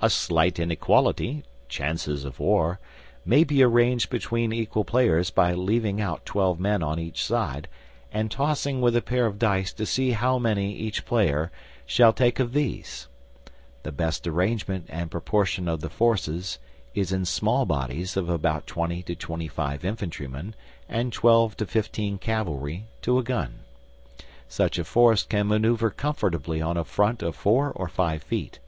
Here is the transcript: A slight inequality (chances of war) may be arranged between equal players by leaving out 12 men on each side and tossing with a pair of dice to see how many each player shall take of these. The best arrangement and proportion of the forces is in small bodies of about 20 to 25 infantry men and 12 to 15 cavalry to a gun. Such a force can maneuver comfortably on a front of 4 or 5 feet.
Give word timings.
A 0.00 0.08
slight 0.08 0.58
inequality 0.58 1.44
(chances 1.68 2.24
of 2.24 2.40
war) 2.40 2.80
may 3.26 3.44
be 3.44 3.62
arranged 3.62 4.08
between 4.08 4.50
equal 4.50 4.82
players 4.82 5.28
by 5.30 5.52
leaving 5.52 6.00
out 6.00 6.24
12 6.24 6.58
men 6.58 6.82
on 6.82 6.98
each 6.98 7.22
side 7.22 7.68
and 8.10 8.30
tossing 8.30 8.80
with 8.80 8.96
a 8.96 9.02
pair 9.02 9.26
of 9.26 9.38
dice 9.38 9.74
to 9.74 9.84
see 9.84 10.12
how 10.12 10.38
many 10.38 10.74
each 10.74 11.04
player 11.04 11.52
shall 11.84 12.14
take 12.14 12.40
of 12.40 12.54
these. 12.54 13.08
The 13.82 13.92
best 13.92 14.26
arrangement 14.26 14.86
and 14.88 15.10
proportion 15.10 15.68
of 15.68 15.82
the 15.82 15.90
forces 15.90 16.58
is 16.94 17.12
in 17.12 17.26
small 17.26 17.66
bodies 17.66 18.16
of 18.16 18.30
about 18.30 18.66
20 18.66 19.02
to 19.02 19.14
25 19.14 19.84
infantry 19.84 20.28
men 20.28 20.54
and 20.88 21.12
12 21.12 21.58
to 21.58 21.66
15 21.66 22.16
cavalry 22.16 22.86
to 23.02 23.18
a 23.18 23.22
gun. 23.22 23.56
Such 24.48 24.78
a 24.78 24.84
force 24.84 25.24
can 25.24 25.46
maneuver 25.48 25.90
comfortably 25.90 26.62
on 26.62 26.78
a 26.78 26.84
front 26.84 27.22
of 27.22 27.36
4 27.36 27.70
or 27.72 27.86
5 27.86 28.22
feet. 28.22 28.60